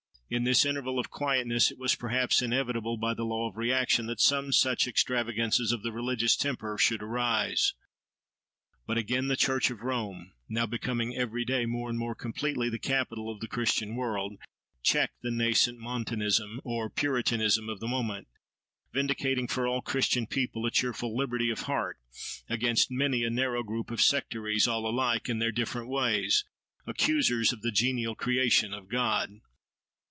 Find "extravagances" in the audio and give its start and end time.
4.87-5.73